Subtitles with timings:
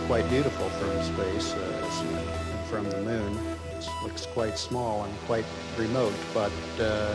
[0.00, 3.38] quite beautiful from space, uh, from the moon.
[3.78, 5.46] It looks quite small and quite
[5.78, 7.14] remote, but uh,